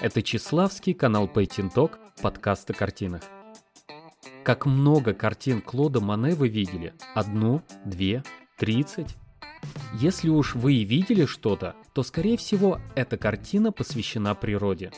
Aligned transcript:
Это 0.00 0.22
Чеславский 0.22 0.94
канал 0.94 1.26
Talk, 1.26 1.98
подкаст 2.22 2.70
о 2.70 2.72
картинах. 2.72 3.20
Как 4.42 4.64
много 4.64 5.12
картин 5.12 5.60
Клода 5.60 6.00
Мане 6.00 6.34
вы 6.34 6.48
видели? 6.48 6.94
Одну, 7.14 7.60
две, 7.84 8.24
тридцать? 8.56 9.16
Если 9.92 10.30
уж 10.30 10.54
вы 10.54 10.72
и 10.74 10.84
видели 10.84 11.26
что-то, 11.26 11.76
то 11.92 12.02
скорее 12.02 12.38
всего 12.38 12.80
эта 12.94 13.18
картина 13.18 13.72
посвящена 13.72 14.34
природе. 14.34 14.90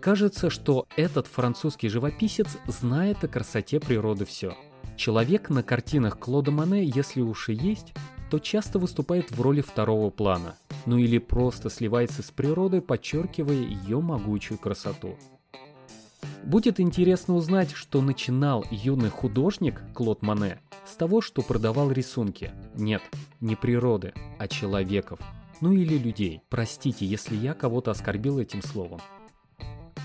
Кажется, 0.00 0.48
что 0.48 0.86
этот 0.96 1.26
французский 1.26 1.90
живописец 1.90 2.56
знает 2.66 3.22
о 3.22 3.28
красоте 3.28 3.78
природы 3.78 4.24
все. 4.24 4.56
Человек 4.96 5.50
на 5.50 5.62
картинах 5.62 6.18
Клода 6.18 6.50
Мане, 6.50 6.82
если 6.82 7.20
уж 7.20 7.50
и 7.50 7.52
есть, 7.52 7.92
то 8.30 8.38
часто 8.38 8.78
выступает 8.78 9.30
в 9.30 9.40
роли 9.42 9.60
второго 9.60 10.08
плана, 10.08 10.56
ну 10.86 10.98
или 10.98 11.18
просто 11.18 11.70
сливается 11.70 12.22
с 12.22 12.30
природой, 12.30 12.80
подчеркивая 12.82 13.56
ее 13.56 14.00
могучую 14.00 14.58
красоту. 14.58 15.16
Будет 16.44 16.80
интересно 16.80 17.34
узнать, 17.34 17.72
что 17.72 18.00
начинал 18.00 18.64
юный 18.70 19.10
художник 19.10 19.82
Клод 19.94 20.22
Мане 20.22 20.60
с 20.86 20.96
того, 20.96 21.20
что 21.20 21.42
продавал 21.42 21.90
рисунки. 21.90 22.52
Нет, 22.74 23.02
не 23.40 23.56
природы, 23.56 24.12
а 24.38 24.48
человеков. 24.48 25.20
Ну 25.60 25.72
или 25.72 25.98
людей. 25.98 26.40
Простите, 26.48 27.04
если 27.04 27.36
я 27.36 27.52
кого-то 27.52 27.90
оскорбил 27.90 28.38
этим 28.38 28.62
словом. 28.62 29.00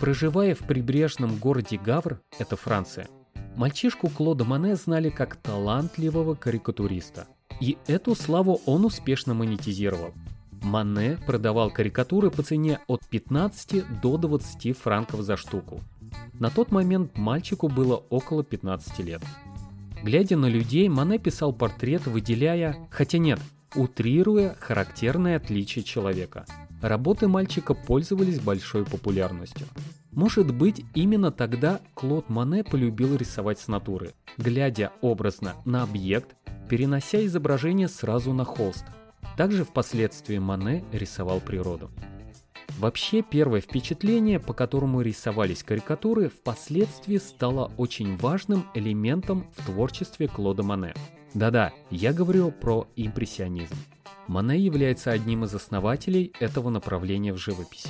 Проживая 0.02 0.56
в 0.56 0.60
прибрежном 0.60 1.38
городе 1.38 1.78
Гавр, 1.78 2.20
это 2.38 2.58
Франция, 2.58 3.08
мальчишку 3.56 4.10
Клода 4.10 4.44
Мане 4.44 4.76
знали 4.76 5.10
как 5.10 5.38
талантливого 5.38 6.36
карикатуриста. 6.36 7.28
И 7.62 7.78
эту 7.88 8.16
славу 8.16 8.62
он 8.66 8.84
успешно 8.84 9.34
монетизировал. 9.34 10.14
Мане 10.66 11.20
продавал 11.28 11.70
карикатуры 11.70 12.32
по 12.32 12.42
цене 12.42 12.80
от 12.88 13.06
15 13.06 14.02
до 14.02 14.18
20 14.18 14.76
франков 14.76 15.22
за 15.22 15.38
штуку. 15.38 15.80
На 16.40 16.50
тот 16.50 16.72
момент 16.72 17.18
мальчику 17.18 17.68
было 17.68 17.98
около 18.10 18.44
15 18.44 19.00
лет. 19.00 19.22
Глядя 20.04 20.38
на 20.38 20.48
людей, 20.48 20.90
Мане 20.90 21.20
писал 21.20 21.54
портрет, 21.54 22.08
выделяя, 22.08 22.76
хотя 22.90 23.20
нет, 23.20 23.40
утрируя 23.76 24.56
характерные 24.60 25.36
отличия 25.36 25.84
человека. 25.84 26.46
Работы 26.82 27.28
мальчика 27.28 27.76
пользовались 27.76 28.40
большой 28.40 28.86
популярностью. 28.86 29.68
Может 30.12 30.52
быть, 30.52 30.84
именно 30.96 31.32
тогда 31.32 31.80
Клод 31.94 32.30
Мане 32.30 32.64
полюбил 32.64 33.16
рисовать 33.16 33.60
с 33.60 33.68
натуры, 33.68 34.14
глядя 34.38 34.92
образно 35.02 35.54
на 35.64 35.84
объект, 35.84 36.36
перенося 36.70 37.24
изображение 37.24 37.88
сразу 37.88 38.34
на 38.34 38.46
холст. 38.46 38.86
Также 39.38 39.66
впоследствии 39.66 40.38
Мане 40.38 40.86
рисовал 40.94 41.42
природу. 41.42 41.92
Вообще, 42.80 43.22
первое 43.22 43.62
впечатление, 43.62 44.40
по 44.40 44.54
которому 44.54 45.02
рисовались 45.02 45.64
карикатуры, 45.64 46.30
впоследствии 46.30 47.18
стало 47.18 47.72
очень 47.78 48.18
важным 48.18 48.66
элементом 48.74 49.48
в 49.56 49.66
творчестве 49.66 50.28
Клода 50.28 50.64
Мане. 50.64 50.94
Да-да, 51.34 51.74
я 51.90 52.12
говорю 52.14 52.52
про 52.52 52.88
импрессионизм. 52.96 53.76
Мане 54.28 54.58
является 54.58 55.12
одним 55.12 55.44
из 55.46 55.54
основателей 55.54 56.34
этого 56.40 56.70
направления 56.70 57.34
в 57.34 57.38
живописи. 57.38 57.90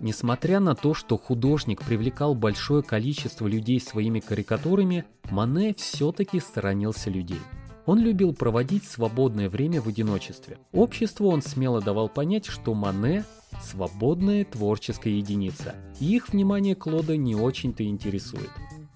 Несмотря 0.00 0.60
на 0.60 0.74
то, 0.74 0.92
что 0.94 1.16
художник 1.16 1.82
привлекал 1.82 2.34
большое 2.34 2.82
количество 2.82 3.46
людей 3.46 3.80
своими 3.80 4.20
карикатурами, 4.20 5.04
Мане 5.30 5.74
все-таки 5.74 6.40
сторонился 6.40 7.10
людей– 7.10 7.40
он 7.86 8.00
любил 8.00 8.34
проводить 8.34 8.84
свободное 8.84 9.48
время 9.48 9.80
в 9.80 9.88
одиночестве. 9.88 10.58
Обществу 10.72 11.28
он 11.28 11.42
смело 11.42 11.80
давал 11.80 12.08
понять, 12.08 12.46
что 12.46 12.74
Мане– 12.74 13.24
свободная 13.62 14.44
творческая 14.44 15.14
единица, 15.14 15.74
и 16.00 16.16
их 16.16 16.30
внимание 16.30 16.74
Клода 16.74 17.16
не 17.16 17.34
очень-то 17.34 17.84
интересует. 17.84 18.50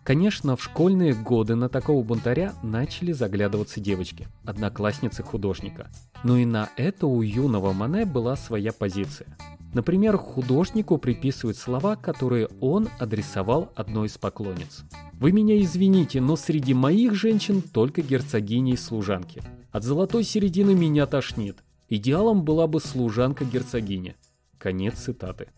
Конечно, 0.05 0.57
в 0.57 0.63
школьные 0.63 1.13
годы 1.13 1.55
на 1.55 1.69
такого 1.69 2.03
бунтаря 2.03 2.55
начали 2.63 3.13
заглядываться 3.13 3.79
девочки, 3.79 4.27
одноклассницы 4.45 5.23
художника. 5.23 5.89
Но 6.25 6.39
и 6.39 6.47
на 6.47 6.71
это 6.77 7.07
у 7.07 7.21
юного 7.21 7.73
Мане 7.73 8.07
была 8.07 8.35
своя 8.37 8.73
позиция. 8.73 9.37
Например, 9.75 10.17
художнику 10.17 10.97
приписывают 10.97 11.59
слова, 11.59 11.95
которые 11.95 12.49
он 12.61 12.89
адресовал 12.99 13.71
одной 13.77 14.07
из 14.07 14.17
поклонниц. 14.17 14.85
«Вы 15.19 15.33
меня 15.33 15.61
извините, 15.61 16.21
но 16.21 16.37
среди 16.37 16.75
моих 16.75 17.15
женщин 17.15 17.61
только 17.61 18.03
герцогини 18.03 18.73
и 18.73 18.77
служанки. 18.77 19.43
От 19.73 19.83
золотой 19.83 20.23
середины 20.23 20.75
меня 20.75 21.07
тошнит. 21.07 21.59
Идеалом 21.89 22.43
была 22.43 22.67
бы 22.69 22.81
служанка-герцогиня». 22.81 24.15
Конец 24.59 24.95
цитаты. 24.95 25.49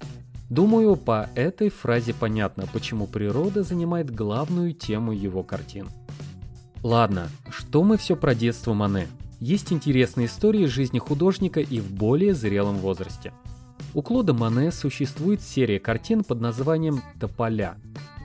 Думаю, 0.49 0.97
по 0.97 1.29
этой 1.35 1.69
фразе 1.69 2.13
понятно, 2.13 2.67
почему 2.73 3.07
природа 3.07 3.63
занимает 3.63 4.11
главную 4.11 4.73
тему 4.73 5.13
его 5.13 5.43
картин. 5.43 5.89
Ладно, 6.83 7.29
что 7.51 7.85
мы 7.85 7.99
все 7.99 8.17
про 8.17 8.35
детство 8.35 8.73
Мане? 8.73 9.09
Есть 9.41 9.73
интересные 9.73 10.27
истории 10.27 10.67
жизни 10.67 10.99
художника 10.99 11.61
и 11.61 11.81
в 11.81 11.93
более 11.93 12.35
зрелом 12.35 12.77
возрасте. 12.79 13.33
У 13.95 14.03
Клода 14.03 14.33
Мане 14.33 14.73
существует 14.73 15.43
серия 15.43 15.79
картин 15.79 16.25
под 16.25 16.41
названием 16.41 17.01
«Тополя», 17.21 17.77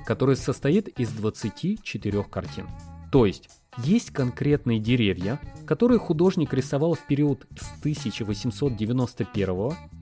которая 0.05 0.35
состоит 0.35 0.87
из 0.87 1.09
24 1.09 2.23
картин. 2.23 2.67
То 3.11 3.25
есть, 3.25 3.49
есть 3.77 4.11
конкретные 4.11 4.79
деревья, 4.79 5.39
которые 5.65 5.99
художник 5.99 6.53
рисовал 6.53 6.93
в 6.93 7.05
период 7.05 7.45
с 7.59 7.77
1891 7.79 9.45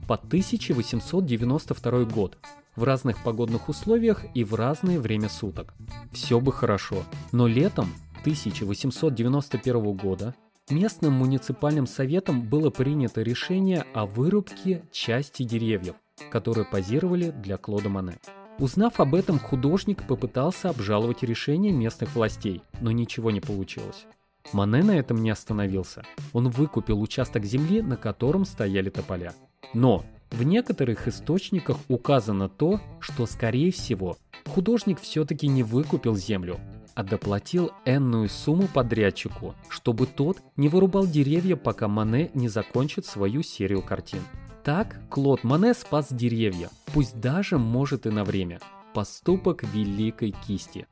по 0.06 0.14
1892 0.14 2.04
год 2.04 2.38
в 2.76 2.84
разных 2.84 3.22
погодных 3.22 3.68
условиях 3.68 4.24
и 4.34 4.44
в 4.44 4.54
разное 4.54 5.00
время 5.00 5.28
суток. 5.28 5.74
Все 6.12 6.40
бы 6.40 6.52
хорошо, 6.52 7.04
но 7.32 7.46
летом 7.46 7.88
1891 8.20 9.92
года 9.92 10.34
Местным 10.70 11.12
муниципальным 11.12 11.86
советом 11.86 12.40
было 12.40 12.70
принято 12.70 13.20
решение 13.20 13.84
о 13.92 14.06
вырубке 14.06 14.82
части 14.92 15.42
деревьев, 15.42 15.94
которые 16.30 16.64
позировали 16.64 17.32
для 17.32 17.58
Клода 17.58 17.90
Мане. 17.90 18.18
Узнав 18.58 19.00
об 19.00 19.14
этом, 19.16 19.38
художник 19.40 20.06
попытался 20.06 20.70
обжаловать 20.70 21.22
решение 21.22 21.72
местных 21.72 22.14
властей, 22.14 22.62
но 22.80 22.92
ничего 22.92 23.30
не 23.32 23.40
получилось. 23.40 24.06
Мане 24.52 24.84
на 24.84 24.92
этом 24.92 25.22
не 25.22 25.30
остановился. 25.30 26.04
Он 26.32 26.48
выкупил 26.50 27.00
участок 27.00 27.44
земли, 27.44 27.82
на 27.82 27.96
котором 27.96 28.44
стояли 28.44 28.90
тополя. 28.90 29.34
Но 29.72 30.04
в 30.30 30.42
некоторых 30.44 31.08
источниках 31.08 31.78
указано 31.88 32.48
то, 32.48 32.80
что, 33.00 33.26
скорее 33.26 33.72
всего, 33.72 34.16
художник 34.46 35.00
все-таки 35.00 35.48
не 35.48 35.62
выкупил 35.62 36.14
землю, 36.14 36.60
а 36.94 37.02
доплатил 37.02 37.72
энную 37.84 38.28
сумму 38.28 38.68
подрядчику, 38.72 39.54
чтобы 39.68 40.06
тот 40.06 40.38
не 40.56 40.68
вырубал 40.68 41.06
деревья, 41.06 41.56
пока 41.56 41.88
Мане 41.88 42.30
не 42.34 42.48
закончит 42.48 43.04
свою 43.06 43.42
серию 43.42 43.82
картин. 43.82 44.20
Так 44.64 44.96
Клод 45.10 45.44
Мане 45.44 45.74
спас 45.74 46.10
деревья, 46.10 46.70
пусть 46.94 47.20
даже 47.20 47.58
может 47.58 48.06
и 48.06 48.10
на 48.10 48.24
время. 48.24 48.60
Поступок 48.94 49.62
великой 49.62 50.34
кисти. 50.46 50.86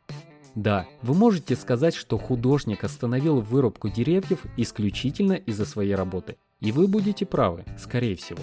Да, 0.55 0.87
вы 1.01 1.15
можете 1.15 1.57
сказать, 1.57 1.95
что 1.95 2.19
художник 2.19 2.85
остановил 2.85 3.41
вырубку 3.41 3.89
деревьев 3.89 4.45
исключительно 4.59 5.33
из-за 5.33 5.65
своей 5.65 5.95
работы. 5.95 6.37
И 6.61 6.71
вы 6.71 6.87
будете 6.87 7.25
правы, 7.25 7.65
скорее 7.79 8.15
всего. 8.15 8.43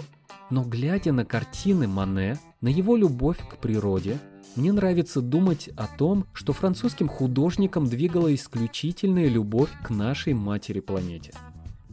Но 0.50 0.64
глядя 0.64 1.12
на 1.12 1.26
картины 1.26 1.88
Мане, 1.88 2.40
на 2.60 2.70
его 2.70 2.98
любовь 2.98 3.38
к 3.38 3.58
природе, 3.58 4.18
мне 4.56 4.72
нравится 4.72 5.22
думать 5.22 5.70
о 5.78 5.86
том, 5.86 6.26
что 6.34 6.54
французским 6.54 7.08
художникам 7.08 7.86
двигала 7.86 8.34
исключительная 8.34 9.28
любовь 9.28 9.70
к 9.84 9.92
нашей 9.92 10.34
матери-планете. 10.34 11.34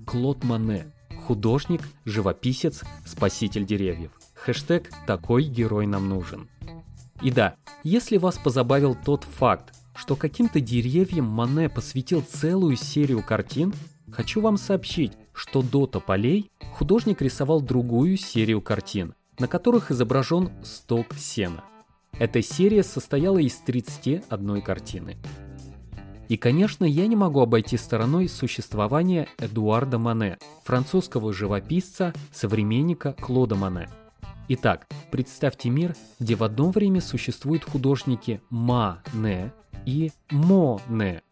Клод 0.06 0.42
Мане. 0.42 0.90
Художник, 1.26 1.80
живописец, 2.04 2.82
спаситель 3.04 3.66
деревьев. 3.66 4.12
Хэштег 4.34 4.90
«Такой 5.08 5.42
герой 5.42 5.86
нам 5.86 6.08
нужен». 6.08 6.48
И 7.20 7.32
да, 7.32 7.56
если 7.82 8.16
вас 8.16 8.38
позабавил 8.38 8.94
тот 8.94 9.24
факт, 9.24 9.74
что 9.96 10.14
каким-то 10.14 10.60
деревьям 10.60 11.24
Мане 11.24 11.68
посвятил 11.68 12.22
целую 12.22 12.76
серию 12.76 13.24
картин, 13.24 13.74
хочу 14.08 14.40
вам 14.40 14.56
сообщить, 14.56 15.14
что 15.32 15.62
до 15.62 15.86
тополей 15.86 16.52
художник 16.74 17.20
рисовал 17.20 17.60
другую 17.60 18.16
серию 18.18 18.60
картин, 18.60 19.14
на 19.40 19.48
которых 19.48 19.90
изображен 19.90 20.52
сток 20.62 21.14
сена– 21.14 21.64
эта 22.18 22.40
серия 22.40 22.82
состояла 22.82 23.38
из 23.38 23.56
31 23.56 24.62
картины. 24.62 25.18
И, 26.28 26.36
конечно, 26.36 26.84
я 26.84 27.06
не 27.06 27.14
могу 27.14 27.40
обойти 27.40 27.76
стороной 27.76 28.28
существование 28.28 29.28
Эдуарда 29.38 29.98
Мане, 29.98 30.38
французского 30.64 31.32
живописца, 31.32 32.12
современника 32.32 33.12
Клода 33.12 33.54
Мане. 33.54 33.88
Итак, 34.48 34.86
представьте 35.10 35.70
мир, 35.70 35.94
где 36.18 36.34
в 36.34 36.42
одно 36.42 36.70
время 36.70 37.00
существуют 37.00 37.64
художники 37.64 38.40
Ма-Не 38.50 39.52
и 39.84 40.10
Мо-Не. 40.30 41.22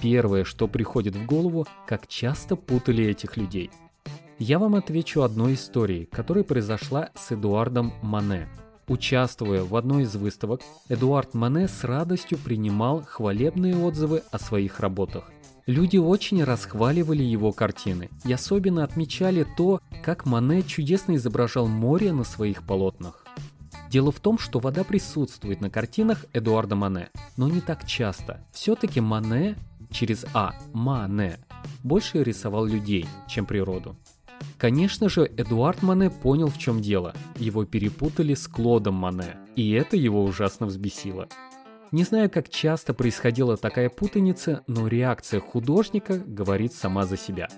Первое, 0.00 0.44
что 0.44 0.68
приходит 0.68 1.16
в 1.16 1.26
голову, 1.26 1.66
как 1.86 2.06
часто 2.06 2.54
путали 2.54 3.04
этих 3.04 3.36
людей. 3.36 3.70
Я 4.38 4.60
вам 4.60 4.76
отвечу 4.76 5.22
одной 5.22 5.54
историей, 5.54 6.06
которая 6.06 6.44
произошла 6.44 7.10
с 7.16 7.32
Эдуардом 7.32 7.92
Мане– 8.02 8.48
Участвуя 8.88 9.64
в 9.64 9.76
одной 9.76 10.04
из 10.04 10.16
выставок, 10.16 10.62
Эдуард 10.88 11.34
Мане 11.34 11.68
с 11.68 11.84
радостью 11.84 12.38
принимал 12.38 13.02
хвалебные 13.02 13.76
отзывы 13.76 14.22
о 14.30 14.38
своих 14.38 14.80
работах. 14.80 15.30
Люди 15.66 15.98
очень 15.98 16.42
расхваливали 16.42 17.22
его 17.22 17.52
картины 17.52 18.08
и 18.24 18.32
особенно 18.32 18.84
отмечали 18.84 19.46
то, 19.58 19.82
как 20.02 20.24
Мане 20.24 20.62
чудесно 20.62 21.16
изображал 21.16 21.68
море 21.68 22.12
на 22.12 22.24
своих 22.24 22.62
полотнах. 22.62 23.26
Дело 23.90 24.10
в 24.10 24.20
том, 24.20 24.38
что 24.38 24.58
вода 24.58 24.84
присутствует 24.84 25.60
на 25.60 25.68
картинах 25.68 26.24
Эдуарда 26.32 26.74
Мане, 26.74 27.10
но 27.36 27.48
не 27.48 27.60
так 27.60 27.86
часто. 27.86 28.42
Все-таки 28.52 29.02
Мане 29.02 29.56
через 29.90 30.24
А, 30.32 30.54
Мане, 30.72 31.38
больше 31.82 32.22
рисовал 32.22 32.64
людей, 32.64 33.06
чем 33.28 33.44
природу. 33.44 33.96
Конечно 34.58 35.08
же, 35.08 35.30
Эдуард 35.36 35.82
Мане 35.82 36.10
понял, 36.10 36.48
в 36.48 36.58
чем 36.58 36.80
дело. 36.80 37.14
Его 37.36 37.64
перепутали 37.64 38.34
с 38.34 38.48
Клодом 38.48 38.94
Мане, 38.94 39.36
и 39.54 39.70
это 39.70 39.96
его 39.96 40.24
ужасно 40.24 40.66
взбесило. 40.66 41.28
Не 41.92 42.02
знаю, 42.02 42.28
как 42.28 42.48
часто 42.48 42.92
происходила 42.92 43.56
такая 43.56 43.88
путаница, 43.88 44.64
но 44.66 44.88
реакция 44.88 45.40
художника 45.40 46.18
говорит 46.18 46.74
сама 46.74 47.06
за 47.06 47.16
себя. 47.16 47.48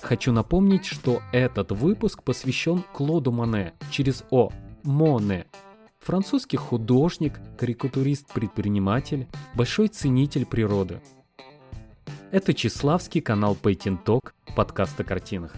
Хочу 0.00 0.32
напомнить, 0.32 0.86
что 0.86 1.22
этот 1.32 1.72
выпуск 1.72 2.22
посвящен 2.22 2.84
Клоду 2.92 3.32
Мане 3.32 3.74
через 3.90 4.22
О, 4.30 4.52
Моне. 4.84 5.46
Французский 5.98 6.56
художник, 6.56 7.40
карикатурист-предприниматель, 7.58 9.26
большой 9.54 9.88
ценитель 9.88 10.46
природы. 10.46 11.00
Это 12.30 12.54
Чеславский 12.54 13.20
канал 13.20 13.56
Painting 13.60 13.98
Talk, 14.04 14.30
подкаст 14.54 15.00
о 15.00 15.04
картинах. 15.04 15.52